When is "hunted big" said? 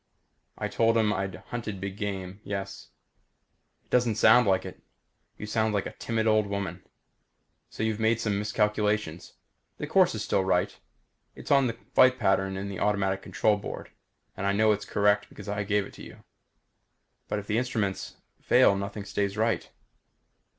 1.49-1.95